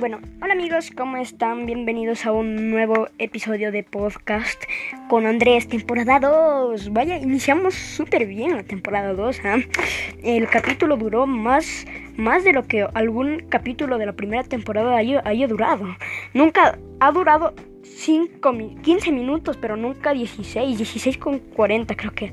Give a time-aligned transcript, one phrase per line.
[0.00, 1.66] Bueno, hola amigos, ¿cómo están?
[1.66, 4.64] Bienvenidos a un nuevo episodio de podcast
[5.10, 6.90] con Andrés, temporada 2.
[6.94, 9.40] Vaya, iniciamos súper bien la temporada 2.
[9.44, 9.68] ¿eh?
[10.22, 11.86] El capítulo duró más,
[12.16, 15.84] más de lo que algún capítulo de la primera temporada haya, durado.
[16.32, 22.32] Nunca ha durado 5, 15 minutos, pero nunca 16, 16 con 40 creo que.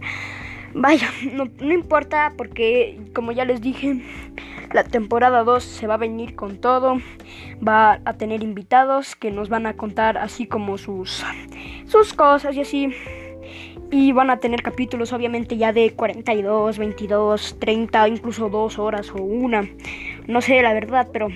[0.73, 4.01] Vaya, no importa porque como ya les dije
[4.73, 6.97] la temporada 2 se va a venir con todo.
[7.65, 11.23] Va a tener invitados que nos van a contar así como sus,
[11.85, 12.93] sus cosas y así.
[13.89, 19.21] Y van a tener capítulos obviamente ya de 42, 22, 30, incluso 2 horas o
[19.21, 19.67] una.
[20.27, 21.29] No sé la verdad, pero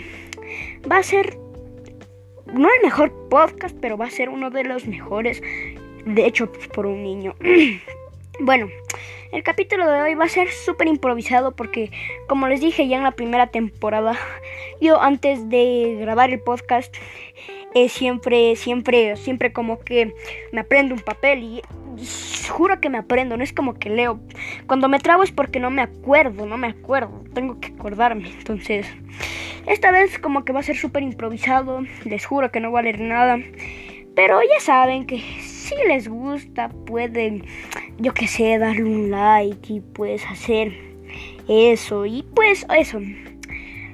[0.89, 1.38] va a ser
[2.53, 5.41] no el mejor podcast, pero va a ser uno de los mejores.
[6.05, 7.36] De hecho, por un niño.
[8.41, 8.67] bueno,
[9.31, 11.92] el capítulo de hoy va a ser súper improvisado porque,
[12.28, 14.17] como les dije ya en la primera temporada,
[14.81, 16.94] yo antes de grabar el podcast,
[17.73, 20.14] eh, siempre, siempre, siempre como que
[20.52, 21.61] me aprendo un papel y
[22.50, 24.20] juro que me aprendo, no es como que leo.
[24.67, 28.30] Cuando me trabo es porque no me acuerdo, no me acuerdo, tengo que acordarme.
[28.30, 28.88] Entonces,
[29.67, 32.83] esta vez como que va a ser súper improvisado, les juro que no va a
[32.83, 33.38] leer nada.
[34.16, 37.45] Pero ya saben que si les gusta pueden
[38.02, 40.73] yo que sé, darle un like y pues hacer
[41.47, 42.05] eso.
[42.05, 42.99] Y pues eso.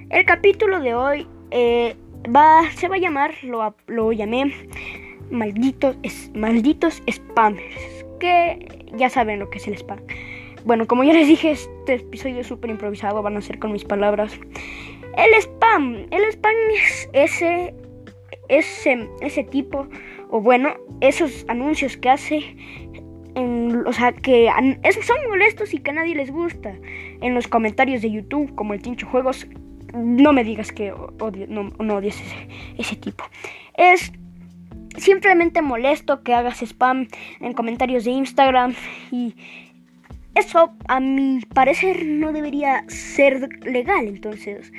[0.09, 1.95] El capítulo de hoy eh,
[2.33, 4.53] va, se va a llamar, lo, lo llamé
[5.30, 8.05] malditos, es, malditos spammers.
[8.19, 9.99] Que ya saben lo que es el spam.
[10.66, 13.83] Bueno, como ya les dije, este episodio es súper improvisado, van a ser con mis
[13.83, 14.39] palabras.
[15.17, 17.73] El spam, el spam es ese,
[18.49, 19.88] ese, ese tipo,
[20.30, 22.55] o bueno, esos anuncios que hace
[23.38, 24.49] o sea, que
[25.02, 26.73] son molestos y que a nadie les gusta.
[27.21, 29.47] En los comentarios de YouTube, como el Tincho Juegos,
[29.93, 32.47] no me digas que odio, no, odias ese,
[32.77, 33.23] ese tipo.
[33.76, 34.11] Es
[34.97, 37.08] simplemente molesto que hagas spam
[37.39, 38.73] en comentarios de Instagram
[39.11, 39.36] y
[40.36, 44.08] eso a mi parecer no debería ser legal.
[44.08, 44.71] Entonces,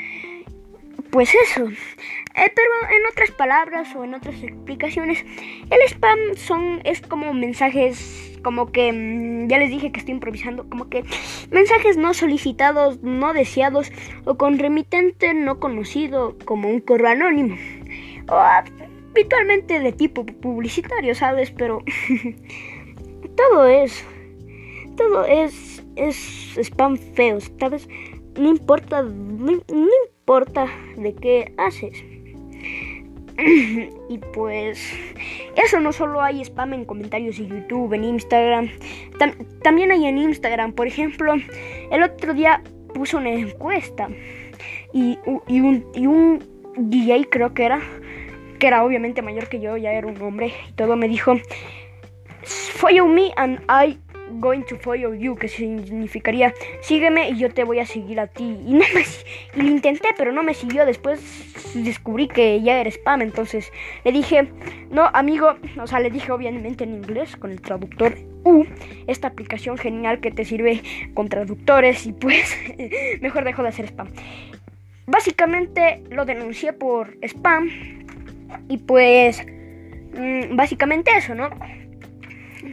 [1.11, 1.65] pues eso.
[1.65, 5.25] Eh, pero en otras palabras o en otras explicaciones,
[5.71, 10.69] el spam son es como mensajes como que mm, ya les dije que estoy improvisando,
[10.69, 11.05] como que
[11.51, 13.91] mensajes no solicitados, no deseados
[14.25, 17.57] o con remitente no conocido como un correo anónimo
[18.29, 21.51] o habitualmente de tipo publicitario, ¿sabes?
[21.51, 21.83] Pero
[23.37, 24.05] todo es
[24.97, 27.89] todo es es spam feo, ¿sabes?
[28.37, 30.18] No importa no, no importa
[30.97, 32.05] de qué haces.
[34.09, 34.93] y pues
[35.57, 38.69] eso no solo hay spam en comentarios en YouTube, en Instagram,
[39.63, 40.73] también hay en Instagram.
[40.73, 41.35] Por ejemplo,
[41.91, 42.63] el otro día
[42.93, 44.09] puse una encuesta
[44.93, 46.45] y, y, un, y un
[46.77, 47.81] DJ creo que era,
[48.59, 51.37] que era obviamente mayor que yo, ya era un hombre y todo, me dijo,
[52.43, 53.99] follow me and I
[54.41, 58.59] going to follow you, que significaría sígueme y yo te voy a seguir a ti.
[58.67, 59.05] Y no me
[59.55, 60.87] y lo intenté, pero no me siguió.
[60.87, 61.21] Después
[61.75, 63.73] descubrí que ya era spam, entonces
[64.05, 64.49] le dije,
[64.91, 68.65] "No, amigo", o sea, le dije obviamente en inglés con el traductor U,
[69.07, 70.83] esta aplicación genial que te sirve
[71.15, 72.57] con traductores y pues
[73.21, 74.09] mejor dejo de hacer spam.
[75.07, 77.71] Básicamente lo denuncié por spam
[78.69, 79.45] y pues
[80.15, 81.51] mm, básicamente eso, ¿no?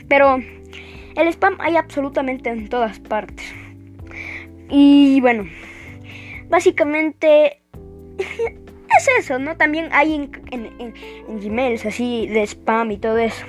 [0.08, 0.40] Pero
[1.16, 3.46] el spam hay absolutamente en todas partes.
[4.70, 5.48] Y bueno,
[6.50, 7.62] básicamente
[8.18, 9.58] es eso, ¿no?
[9.58, 10.94] También hay en, en,
[11.40, 13.46] Gmails así de spam y todo eso.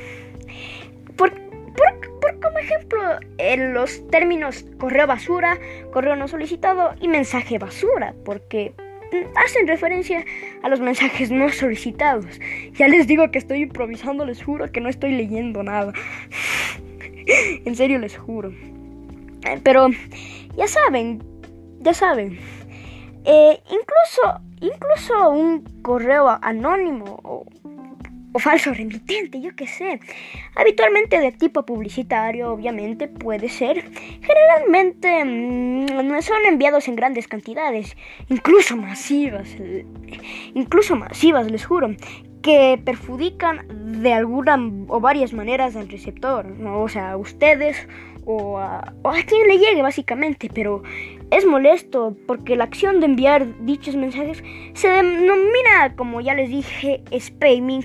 [1.16, 2.98] Por, por, como ejemplo,
[3.72, 5.58] los términos correo basura,
[5.92, 8.74] correo no solicitado y mensaje basura, porque
[9.36, 10.24] hacen referencia
[10.62, 12.40] a los mensajes no solicitados.
[12.72, 15.92] Ya les digo que estoy improvisando, les juro que no estoy leyendo nada.
[17.26, 18.52] En serio les juro.
[19.62, 19.88] Pero
[20.56, 21.22] ya saben,
[21.80, 22.38] ya saben.
[23.24, 27.44] Eh, incluso, incluso un correo anónimo o,
[28.38, 30.00] falso remitente, yo qué sé.
[30.54, 33.84] Habitualmente de tipo publicitario, obviamente, puede ser.
[34.22, 37.96] Generalmente mm, son enviados en grandes cantidades,
[38.28, 39.48] incluso masivas.
[40.54, 41.90] Incluso masivas, les juro
[42.42, 43.66] que perjudican
[44.00, 44.56] de alguna
[44.86, 47.88] o varias maneras al receptor, o sea, a ustedes
[48.24, 48.92] o a,
[49.26, 50.82] quien le llegue básicamente, pero
[51.30, 54.42] es molesto porque la acción de enviar dichos mensajes
[54.74, 57.84] se denomina, como ya les dije, spamming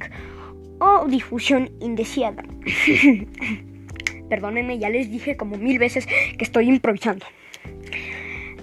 [0.81, 2.43] o difusión indeseada.
[4.29, 7.25] Perdónenme, ya les dije como mil veces que estoy improvisando.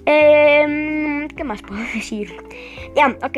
[0.04, 2.34] Em, ¿Qué más puedo decir?
[2.96, 3.36] Ya, ok.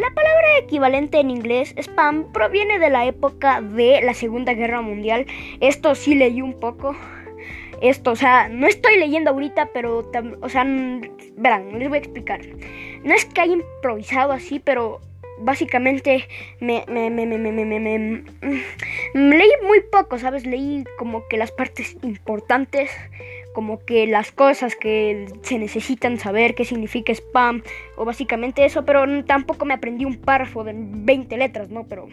[0.00, 5.26] La palabra equivalente en inglés, spam, proviene de la época de la Segunda Guerra Mundial.
[5.60, 6.96] Esto sí leí un poco.
[7.82, 10.10] Esto, o sea, no estoy leyendo ahorita, pero,
[10.40, 10.64] o sea,
[11.36, 12.40] verán, les voy a explicar.
[13.04, 15.00] No es que haya improvisado así, pero
[15.40, 16.28] básicamente
[16.60, 18.22] me, me, me, me,
[19.14, 20.46] leí muy poco, ¿sabes?
[20.46, 22.90] Leí como que las partes importantes,
[23.54, 27.62] como que las cosas que se necesitan saber, qué significa spam,
[27.96, 31.86] o básicamente eso, pero tampoco me aprendí un párrafo de 20 letras, ¿no?
[31.88, 32.08] Pero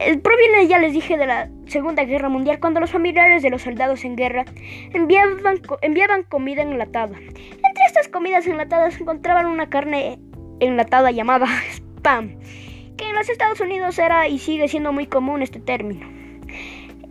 [0.00, 3.62] eh, proviene, ya les dije, de la Segunda Guerra Mundial, cuando los familiares de los
[3.62, 4.44] soldados en guerra
[4.92, 7.16] enviaban, enviaban comida enlatada.
[7.18, 10.18] Entre estas comidas enlatadas encontraban una carne
[10.60, 11.46] enlatada llamada
[12.04, 16.06] que en los Estados Unidos era y sigue siendo muy común este término.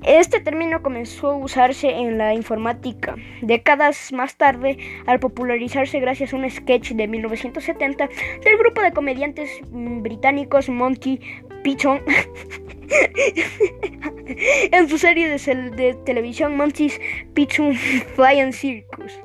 [0.04, 6.36] Este término comenzó a usarse en la informática décadas más tarde al popularizarse gracias a
[6.36, 8.08] un sketch de 1970
[8.44, 11.20] del grupo de comediantes británicos Monty
[11.64, 12.02] Python
[14.72, 17.02] en su serie de, televisión Monty's
[17.34, 17.74] Python
[18.16, 19.20] Flying Circus.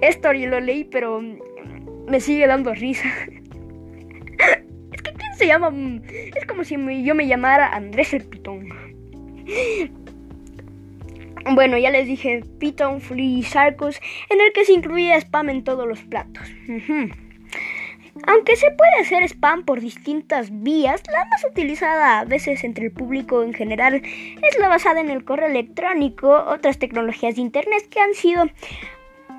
[0.00, 1.22] Esto yo lo leí pero
[2.08, 3.08] me sigue dando risa
[5.42, 5.70] se llama...
[5.70, 6.02] Mm,
[6.36, 8.68] es como si yo me llamara Andrés el Pitón.
[11.54, 14.00] Bueno, ya les dije Python Free Circus,
[14.30, 16.48] en el que se incluye spam en todos los platos.
[18.28, 22.92] Aunque se puede hacer spam por distintas vías, la más utilizada a veces entre el
[22.92, 27.98] público en general es la basada en el correo electrónico, otras tecnologías de internet que
[27.98, 28.44] han sido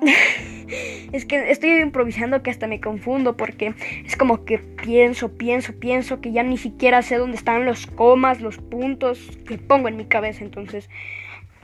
[1.12, 3.74] es que estoy improvisando que hasta me confundo porque
[4.04, 8.40] es como que pienso, pienso, pienso que ya ni siquiera sé dónde están los comas,
[8.40, 10.44] los puntos que pongo en mi cabeza.
[10.44, 10.88] Entonces,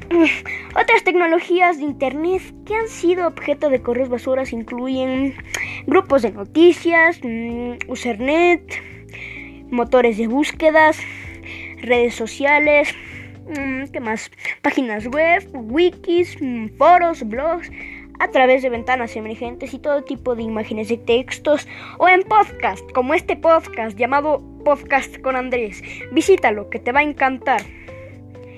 [0.70, 5.34] otras tecnologías de Internet que han sido objeto de correos basuras incluyen
[5.87, 8.62] grupos de noticias, mm, Usernet,
[9.70, 10.98] motores de búsquedas,
[11.82, 12.94] redes sociales,
[13.46, 14.31] mm, ¿qué más?
[14.62, 17.70] Páginas web, wikis, mm, foros, blogs,
[18.20, 21.67] a través de ventanas emergentes y todo tipo de imágenes de textos
[21.99, 25.82] o en podcast, como este podcast llamado Podcast con Andrés.
[26.12, 27.62] Visítalo, que te va a encantar.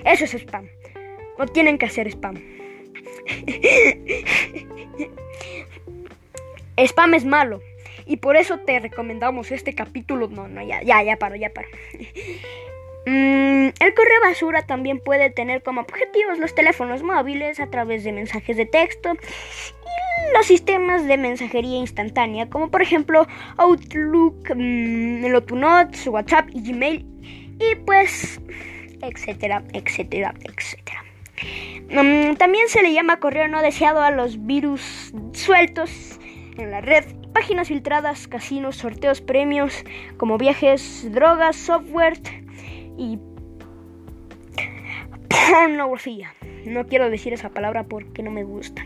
[0.03, 0.67] Eso es spam.
[1.39, 2.35] No tienen que hacer spam.
[6.77, 7.61] spam es malo.
[8.05, 10.27] Y por eso te recomendamos este capítulo.
[10.27, 11.69] No, no, ya, ya, ya paro, ya paro.
[13.05, 18.13] Mm, el correo basura también puede tener como objetivos los teléfonos móviles a través de
[18.13, 23.27] mensajes de texto y los sistemas de mensajería instantánea, como por ejemplo
[23.57, 27.05] Outlook, mmm, Lotunotes, WhatsApp y Gmail,
[27.59, 28.39] y pues,
[29.01, 31.03] etcétera, etcétera, etcétera.
[31.89, 36.19] Mm, también se le llama correo no deseado a los virus sueltos
[36.57, 37.03] en la red,
[37.33, 39.83] páginas filtradas, casinos, sorteos, premios
[40.17, 42.42] como viajes, drogas, software
[42.97, 43.19] y
[45.29, 46.33] pornografía.
[46.65, 48.83] No quiero decir esa palabra porque no me gusta.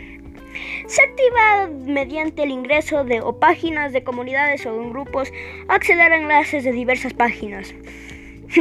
[0.88, 5.31] Se activa mediante el ingreso de páginas de comunidades o de grupos
[5.68, 7.74] acceder a enlaces de diversas páginas.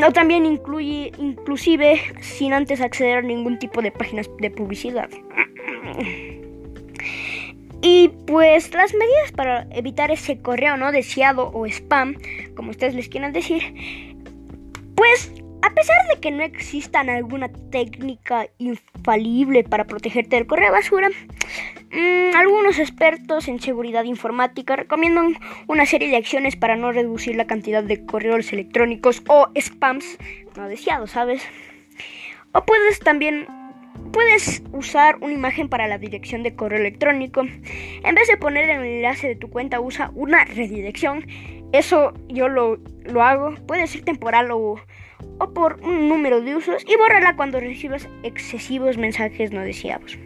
[0.06, 5.08] O también incluye, inclusive sin antes acceder a ningún tipo de páginas de publicidad.
[7.82, 12.17] Y pues las medidas para evitar ese correo no deseado o spam,
[12.56, 14.16] como ustedes les quieran decir,
[14.96, 15.31] pues
[15.62, 22.36] a pesar de que no existan alguna técnica infalible para protegerte del correo basura, mm,
[22.36, 27.82] algunos expertos en seguridad informática recomiendan una serie de acciones para no reducir la cantidad
[27.82, 30.19] de correos electrónicos o spams
[30.56, 31.43] no deseados, ¿sabes?
[32.53, 33.46] O puedes también
[34.12, 37.43] puedes usar una imagen para la dirección de correo electrónico.
[37.43, 41.26] En vez de poner el enlace de tu cuenta, usa una redirección.
[41.73, 43.55] Eso yo lo, lo hago.
[43.67, 44.77] Puede ser temporal o
[45.39, 50.17] o por un número de usos y bórrala cuando recibas excesivos mensajes no deseados.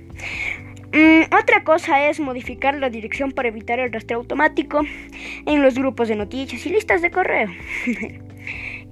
[0.93, 4.81] Mm, otra cosa es modificar la dirección para evitar el rastreo automático
[5.47, 7.49] en los grupos de noticias y listas de correo.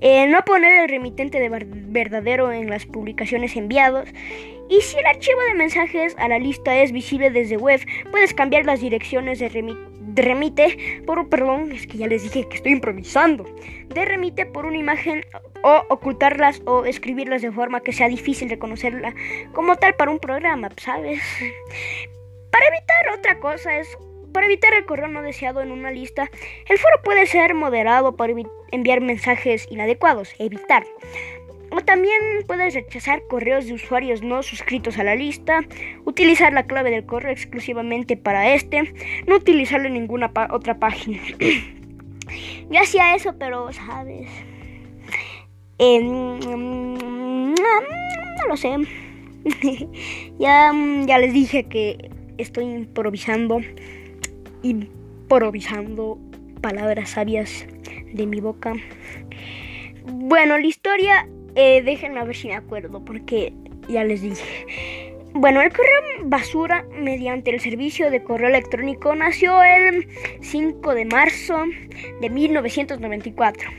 [0.00, 4.09] Eh, no poner el remitente de verdadero en las publicaciones enviados.
[4.71, 7.81] Y si el archivo de mensajes a la lista es visible desde web,
[8.12, 9.49] puedes cambiar las direcciones de
[10.22, 13.44] remite remite por, perdón, es que ya les dije que estoy improvisando,
[13.88, 15.25] de remite por una imagen
[15.62, 19.14] o ocultarlas o escribirlas de forma que sea difícil reconocerla
[19.52, 21.20] como tal para un programa, ¿sabes?
[22.50, 23.96] Para evitar otra cosa es,
[24.32, 26.30] para evitar el correo no deseado en una lista,
[26.68, 28.34] el foro puede ser moderado para
[28.70, 30.84] enviar mensajes inadecuados, evitar.
[31.78, 35.61] O también puedes rechazar correos de usuarios no suscritos a la lista,
[36.04, 38.92] utilizar la clave del correo exclusivamente para este,
[39.28, 41.20] no utilizarlo en ninguna otra página.
[42.68, 44.28] Yo hacía eso, pero, ¿sabes?
[45.78, 46.75] no,
[48.49, 48.75] lo sé.
[50.40, 50.73] ya,
[51.06, 53.61] ya les dije que estoy improvisando.
[54.64, 56.18] Improvisando
[56.61, 57.68] palabras sabias
[58.12, 58.75] de mi boca.
[60.11, 63.52] Bueno, la historia, eh, déjenme ver si me acuerdo, porque
[63.88, 64.44] ya les dije.
[65.34, 70.06] Bueno, el correo basura mediante el servicio de correo electrónico nació el
[70.40, 71.64] 5 de marzo
[72.20, 73.70] de 1994.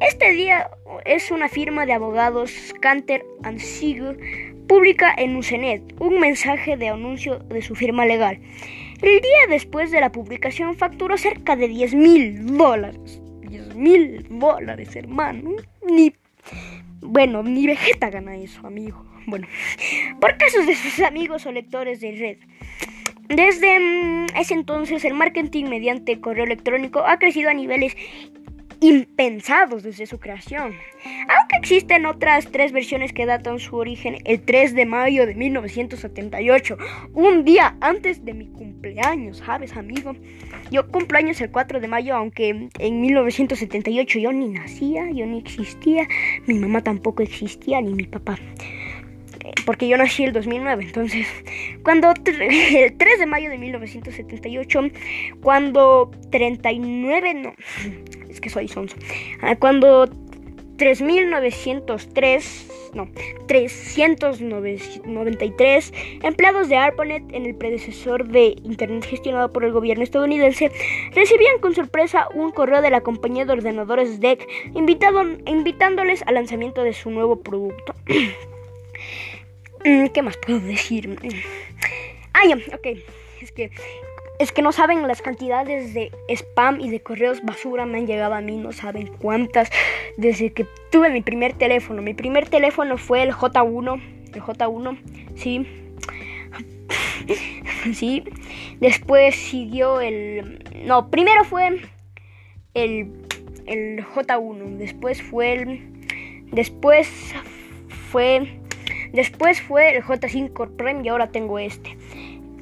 [0.00, 0.70] Este día
[1.06, 4.18] es una firma de abogados Canter and Siegel
[4.68, 8.38] publica en Usenet un mensaje de anuncio de su firma legal.
[9.00, 13.22] El día después de la publicación facturó cerca de 10 mil dólares.
[13.48, 15.52] 10 mil dólares, hermano.
[15.90, 16.12] Ni
[17.08, 19.02] bueno, ni Vegeta gana eso, amigo.
[19.26, 19.46] Bueno,
[20.20, 22.36] por casos de sus amigos o lectores de red.
[23.28, 27.96] Desde mm, ese entonces el marketing mediante correo electrónico ha crecido a niveles
[28.80, 30.74] impensados desde su creación.
[31.04, 36.76] Aunque existen otras tres versiones que datan su origen el 3 de mayo de 1978,
[37.14, 40.14] un día antes de mi cumpleaños, ¿sabes, amigo?
[40.70, 46.06] Yo cumpleaños el 4 de mayo, aunque en 1978 yo ni nacía, yo ni existía,
[46.46, 48.38] mi mamá tampoco existía, ni mi papá
[49.64, 50.84] porque yo nací el 2009.
[50.84, 51.26] Entonces,
[51.82, 54.80] cuando el 3 de mayo de 1978,
[55.42, 57.54] cuando 39, no,
[58.28, 58.96] es que soy sonso,
[59.42, 60.08] ah, cuando
[60.76, 63.08] 3903 no,
[63.46, 65.92] 393
[66.22, 70.70] empleados de ARPANET en el predecesor de Internet gestionado por el gobierno estadounidense
[71.14, 76.92] recibían con sorpresa un correo de la compañía de ordenadores DEC invitándoles al lanzamiento de
[76.92, 77.94] su nuevo producto.
[79.84, 81.16] Mm, ¿Qué más puedo decir?
[82.32, 82.98] Ah, ya, ok.
[83.40, 83.70] Es que,
[84.38, 88.34] es que no saben las cantidades de spam y de correos basura me han llegado
[88.34, 89.70] a mí, no saben cuántas.
[90.16, 92.02] Desde que tuve mi primer teléfono.
[92.02, 94.00] Mi primer teléfono fue el J1.
[94.34, 94.98] El J1,
[95.36, 95.66] sí.
[97.94, 98.24] sí.
[98.80, 100.64] Después siguió el...
[100.84, 101.80] No, primero fue
[102.74, 103.10] el,
[103.66, 104.76] el J1.
[104.76, 106.48] Después fue el...
[106.52, 107.34] Después
[108.10, 108.58] fue
[109.12, 111.96] Después fue el J5 Prime y ahora tengo este.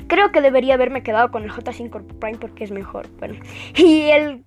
[0.09, 3.09] Creo que debería haberme quedado con el J5 Prime porque es mejor.
[3.19, 3.35] Bueno,
[3.77, 4.45] y el,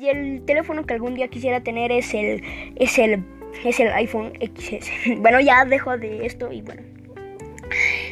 [0.00, 2.42] y el teléfono que algún día quisiera tener es el,
[2.76, 3.24] es el,
[3.64, 4.90] es el iPhone XS.
[5.18, 6.93] Bueno, ya dejo de esto y bueno.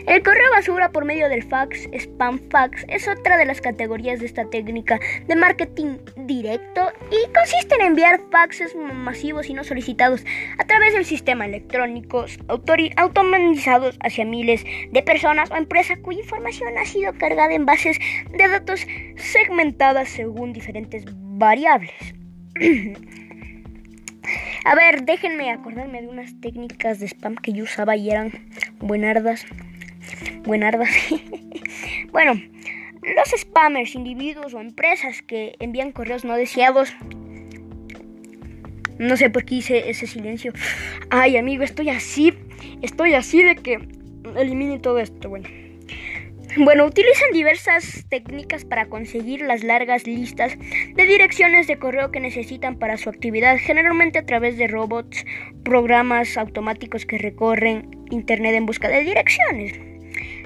[0.06, 4.26] El correo basura por medio del fax, spam fax, es otra de las categorías de
[4.26, 10.25] esta técnica de marketing directo y consiste en enviar faxes masivos y no solicitados
[10.59, 12.26] a través del sistema electrónico
[12.97, 17.99] automatizados hacia miles de personas o empresas cuya información ha sido cargada en bases
[18.30, 21.92] de datos segmentadas según diferentes variables.
[24.64, 28.30] A ver, déjenme acordarme de unas técnicas de spam que yo usaba y eran
[28.80, 29.44] buenardas.
[30.45, 30.90] Buenardas.
[32.12, 32.35] bueno,
[33.02, 36.95] los spammers, individuos o empresas que envían correos no deseados.
[38.99, 40.52] No sé por qué hice ese silencio.
[41.11, 42.35] Ay, amigo, estoy así.
[42.83, 43.78] Estoy así de que
[44.37, 45.28] elimine todo esto.
[45.28, 45.49] Bueno.
[46.59, 52.78] Bueno, utilizan diversas técnicas para conseguir las largas listas de direcciones de correo que necesitan
[52.78, 55.25] para su actividad, generalmente a través de robots,
[55.64, 59.91] programas automáticos que recorren Internet en busca de direcciones.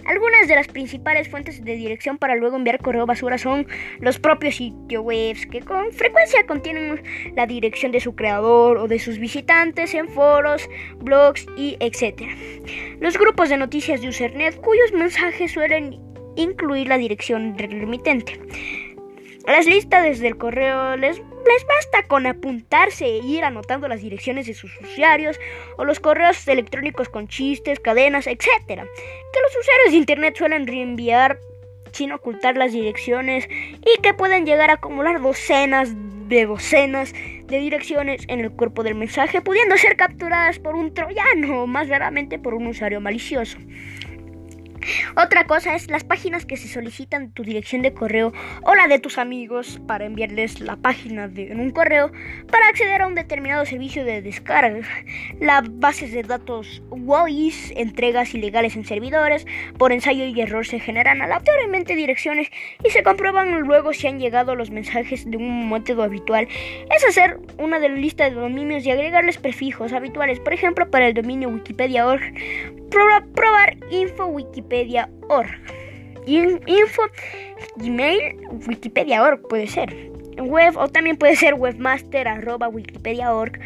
[0.06, 3.66] Algunas de las principales fuentes de dirección para luego enviar correo basura son
[3.98, 7.02] los propios sitios web que con frecuencia contienen
[7.34, 12.22] la dirección de su creador o de sus visitantes en foros, blogs y etc.
[13.00, 16.00] Los grupos de noticias de Usernet cuyos mensajes suelen
[16.36, 18.38] incluir la dirección remitente.
[19.46, 24.46] Las listas desde el correo les les basta con apuntarse e ir anotando las direcciones
[24.46, 25.38] de sus usuarios
[25.76, 28.48] o los correos electrónicos con chistes, cadenas, etc.
[28.66, 31.38] Que los usuarios de Internet suelen reenviar
[31.92, 35.90] sin ocultar las direcciones y que pueden llegar a acumular docenas
[36.28, 41.62] de docenas de direcciones en el cuerpo del mensaje, pudiendo ser capturadas por un troyano
[41.62, 43.58] o más raramente por un usuario malicioso.
[45.16, 48.98] Otra cosa es las páginas que se solicitan tu dirección de correo o la de
[48.98, 52.12] tus amigos para enviarles la página de, en un correo
[52.50, 54.86] para acceder a un determinado servicio de descarga.
[55.40, 59.46] Las bases de datos WAIS, entregas ilegales en servidores,
[59.78, 62.48] por ensayo y error se generan aleatoriamente direcciones
[62.84, 66.48] y se comprueban luego si han llegado los mensajes de un método habitual.
[66.94, 71.08] Es hacer una de la lista de dominios y agregarles prefijos habituales, por ejemplo para
[71.08, 72.22] el dominio wikipedia.org,
[73.34, 75.76] probar info wikipedia Wikipedia.org.
[76.26, 77.02] Info,
[77.76, 78.36] Gmail,
[78.66, 79.94] Wikipedia.org puede ser.
[80.38, 83.58] web o también puede ser webmaster.wikipedia.org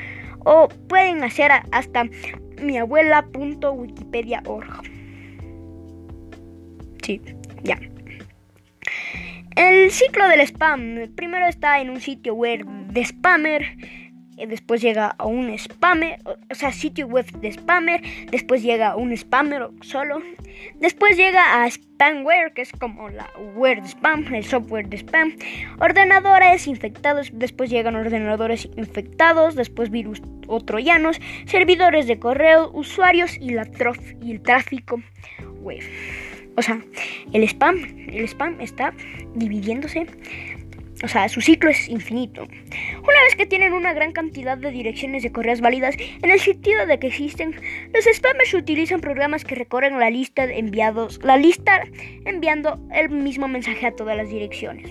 [0.45, 2.05] o pueden hacer hasta
[2.61, 4.83] miabuela.wikipedia.org.
[7.03, 7.21] Sí,
[7.63, 7.81] ya.
[9.57, 11.09] El ciclo del spam.
[11.17, 13.65] Primero está en un sitio web de spammer.
[14.41, 18.01] Eh, después llega a un spammer, o sea, sitio web de spammer.
[18.31, 20.23] Después llega a un spammer solo.
[20.81, 25.37] Después llega a spamware, que es como la web spam, el software de spam.
[25.79, 27.31] Ordenadores infectados.
[27.35, 29.57] Después llegan ordenadores infectados.
[29.57, 31.21] Después virus o troyanos.
[31.45, 33.69] Servidores de correo, usuarios y, la
[34.23, 35.03] y el tráfico
[35.61, 35.83] web.
[36.57, 36.81] O sea,
[37.33, 37.77] el spam,
[38.09, 38.95] el spam está
[39.35, 40.07] dividiéndose.
[41.03, 42.43] O sea, su ciclo es infinito.
[42.43, 46.87] Una vez que tienen una gran cantidad de direcciones de correos válidas, en el sentido
[46.87, 47.55] de que existen,
[47.95, 51.83] los spammers utilizan programas que recorren la lista de enviados, la lista
[52.25, 54.91] enviando el mismo mensaje a todas las direcciones.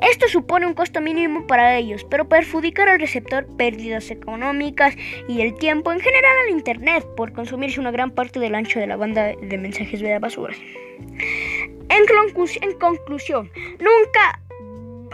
[0.00, 4.96] Esto supone un costo mínimo para ellos, pero perjudicar al receptor pérdidas económicas
[5.28, 8.86] y el tiempo en general al Internet por consumirse una gran parte del ancho de
[8.86, 10.54] la banda de mensajes de basura.
[11.90, 12.04] En,
[12.62, 14.40] en conclusión, nunca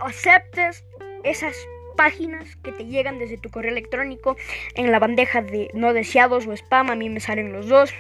[0.05, 0.85] aceptes
[1.25, 1.57] esas
[1.97, 4.37] páginas que te llegan desde tu correo electrónico
[4.75, 7.93] en la bandeja de no deseados o spam, a mí me salen los dos.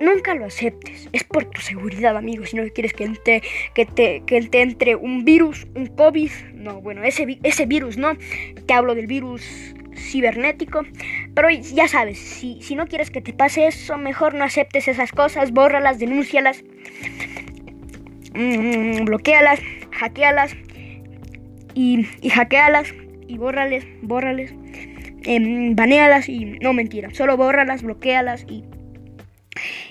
[0.00, 1.08] Nunca lo aceptes.
[1.12, 2.44] Es por tu seguridad, amigo.
[2.44, 3.42] Si no quieres que, te,
[3.74, 6.30] que, te, que te entre un virus, un COVID.
[6.54, 8.16] No, bueno, ese, ese virus, ¿no?
[8.66, 10.82] Te hablo del virus cibernético.
[11.34, 15.12] Pero ya sabes, si, si no quieres que te pase eso, mejor no aceptes esas
[15.12, 15.52] cosas.
[15.52, 16.64] Bórralas, denúncialas.
[18.34, 19.60] Mm, bloquealas,
[19.92, 20.56] hackealas.
[21.74, 22.94] Y, y hackealas.
[23.26, 24.54] Y bórrales, bórrales.
[25.24, 27.12] Eh, banealas y no mentira.
[27.14, 28.64] Solo bórralas, bloquealas y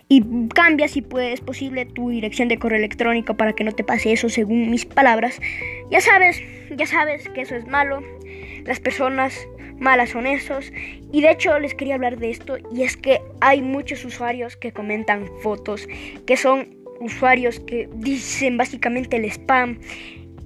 [0.10, 0.24] y
[0.54, 4.30] cambia si puedes posible tu dirección de correo electrónico para que no te pase eso
[4.30, 5.40] según mis palabras.
[5.90, 6.42] Ya sabes,
[6.76, 8.02] ya sabes que eso es malo.
[8.66, 9.48] Las personas
[9.80, 10.72] malas son esos.
[11.12, 14.72] Y de hecho les quería hablar de esto y es que hay muchos usuarios que
[14.72, 15.88] comentan fotos,
[16.26, 19.80] que son usuarios que dicen básicamente el spam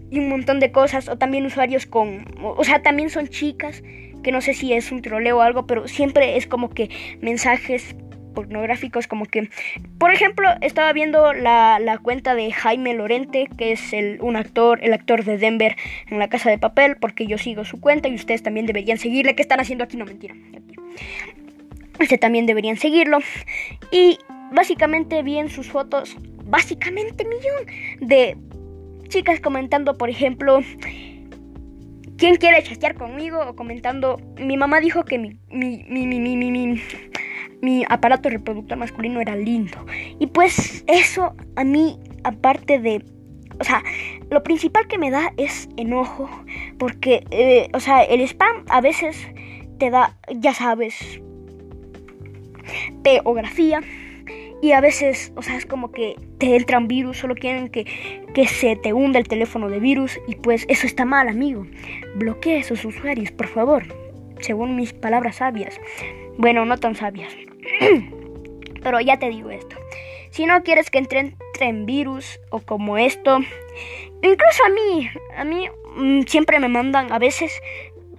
[0.09, 3.83] y un montón de cosas o también usuarios con o sea, también son chicas
[4.23, 6.89] que no sé si es un troleo o algo, pero siempre es como que
[7.21, 7.95] mensajes
[8.37, 9.49] pornográficos como que,
[9.97, 14.93] por ejemplo, estaba viendo la, cuenta de Jaime Lorente, que es el, un actor, el
[14.93, 15.75] actor de Denver
[16.07, 19.35] en la casa de papel, porque yo sigo su cuenta y ustedes también deberían seguirle.
[19.35, 19.97] ¿Qué están haciendo aquí?
[19.97, 20.35] No, mentira.
[21.99, 23.17] Ustedes también deberían seguirlo.
[23.91, 24.19] Y
[24.51, 26.15] básicamente vi en sus fotos,
[26.45, 28.37] básicamente millón de
[29.07, 30.59] chicas comentando, por ejemplo,
[32.17, 33.39] ¿quién quiere chatear conmigo?
[33.47, 36.81] O comentando, mi mamá dijo que mi, mi, mi, mi, mi, mi
[37.61, 39.85] mi aparato reproductor masculino era lindo.
[40.19, 43.03] Y pues eso a mí, aparte de...
[43.59, 43.83] O sea,
[44.29, 46.29] lo principal que me da es enojo.
[46.77, 49.27] Porque, eh, o sea, el spam a veces
[49.79, 51.19] te da, ya sabes,
[53.03, 53.81] teografía.
[54.61, 57.85] Y a veces, o sea, es como que te entran virus, solo quieren que,
[58.33, 60.19] que se te hunda el teléfono de virus.
[60.27, 61.65] Y pues eso está mal, amigo.
[62.15, 63.83] Bloquea a esos usuarios, por favor.
[64.39, 65.79] Según mis palabras sabias.
[66.37, 67.33] Bueno, no tan sabias.
[68.83, 69.75] Pero ya te digo esto.
[70.31, 73.39] Si no quieres que entre en virus o como esto,
[74.21, 77.59] incluso a mí, a mí mm, siempre me mandan, a veces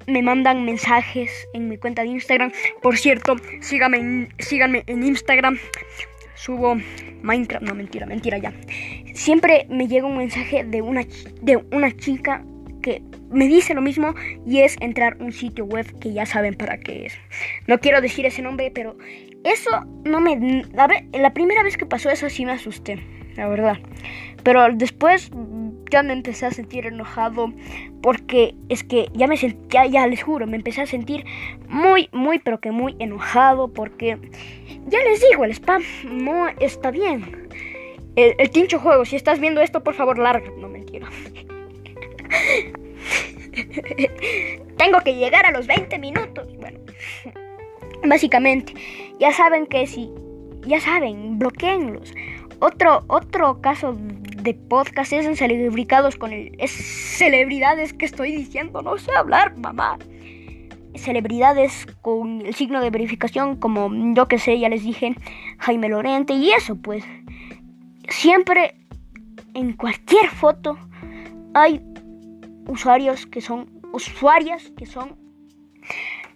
[0.07, 2.53] me mandan mensajes en mi cuenta de Instagram.
[2.83, 5.59] Por cierto, síganme, síganme en Instagram.
[6.39, 6.77] Subo
[7.23, 8.53] Minecraft, no mentira, mentira ya.
[9.15, 11.05] Siempre me llega un mensaje de una,
[11.43, 12.45] de una chica
[12.81, 14.15] que me dice lo mismo
[14.47, 17.19] y es entrar un sitio web que ya saben para qué es.
[17.67, 18.97] No quiero decir ese nombre, pero
[19.45, 20.63] eso no me...
[20.77, 23.03] A la primera vez que pasó eso sí me asusté,
[23.37, 23.79] la verdad.
[24.45, 25.31] Pero después
[25.91, 27.53] ya me empecé a sentir enojado
[28.03, 31.25] porque es que ya me sentía, ya les juro, me empecé a sentir
[31.69, 34.19] muy, muy, pero que muy enojado porque
[34.87, 37.49] ya les digo, el spam no está bien.
[38.17, 40.51] El, el tincho juego, si estás viendo esto, por favor, larga.
[40.59, 41.09] No, mentira.
[44.77, 46.49] Tengo que llegar a los 20 minutos.
[46.57, 46.79] Bueno,
[48.07, 48.75] básicamente,
[49.19, 50.11] ya saben que si,
[50.67, 52.13] ya saben, bloqueenlos.
[52.61, 56.53] Otro, otro caso de podcast es en celebricados con el.
[56.59, 59.99] Es celebridades que estoy diciendo, no sé hablar, mamá.
[60.95, 65.15] Celebridades con el signo de verificación, como yo que sé, ya les dije,
[65.59, 67.05] Jaime Lorente, y eso, pues.
[68.09, 68.75] Siempre
[69.55, 70.79] en cualquier foto
[71.55, 71.83] hay
[72.67, 75.17] usuarios que son usuarias que son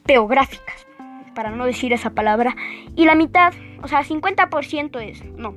[0.04, 0.87] teográficas,
[1.35, 2.54] para no decir esa palabra,
[2.96, 5.54] y la mitad, o sea, 50% es, no,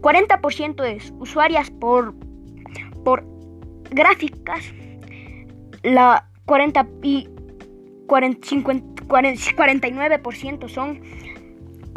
[0.00, 2.14] 40% es usuarias por
[3.04, 3.24] por
[3.90, 4.72] gráficas,
[5.82, 7.28] la 40 y
[8.06, 11.00] 49% son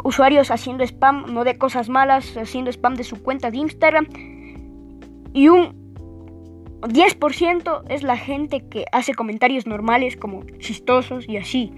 [0.04, 4.06] usuarios haciendo spam, no de cosas malas, haciendo spam de su cuenta de Instagram.
[5.32, 5.80] Y un
[6.82, 11.72] 10% es la gente que hace comentarios normales como chistosos y así.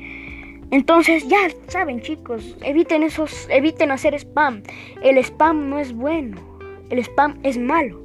[0.70, 4.62] Entonces, ya saben, chicos, eviten esos, eviten hacer spam.
[5.02, 6.36] El spam no es bueno.
[6.90, 8.00] El spam es malo.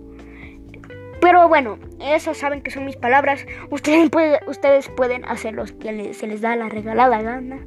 [1.22, 3.46] Pero bueno, eso saben que son mis palabras.
[3.70, 4.10] Ustedes,
[4.48, 7.60] ustedes pueden hacer lo que se les da la regalada gana.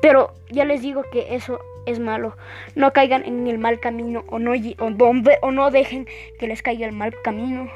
[0.00, 2.36] Pero ya les digo que eso es malo.
[2.74, 6.06] No caigan en el mal camino o no, o no dejen
[6.38, 7.68] que les caiga el mal camino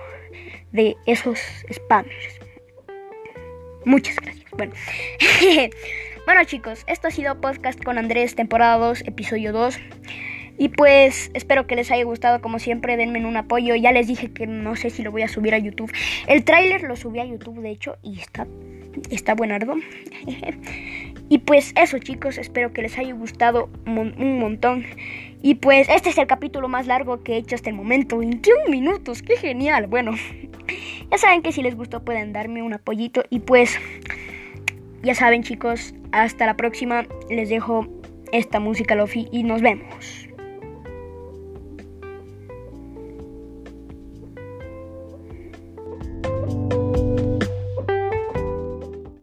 [0.73, 1.39] de esos
[1.73, 2.41] spammers.
[3.85, 4.46] Muchas gracias.
[4.57, 4.73] Bueno.
[6.27, 9.79] bueno chicos, esto ha sido Podcast con Andrés, temporada 2, episodio 2.
[10.59, 13.75] Y pues espero que les haya gustado como siempre, denme un apoyo.
[13.75, 15.93] Ya les dije que no sé si lo voy a subir a YouTube.
[16.27, 18.47] El tráiler lo subí a YouTube de hecho y está,
[19.11, 19.75] está buenardo.
[21.29, 24.87] y pues eso chicos, espero que les haya gustado un montón.
[25.43, 28.19] Y pues este es el capítulo más largo que he hecho hasta el momento.
[28.19, 29.87] 21 minutos, qué genial.
[29.89, 30.13] Bueno,
[31.11, 33.23] ya saben que si les gustó pueden darme un apoyito.
[33.29, 33.79] Y pues
[35.07, 37.05] ya saben chicos, hasta la próxima.
[37.31, 37.87] Les dejo
[38.33, 40.26] esta música Lofi y nos vemos.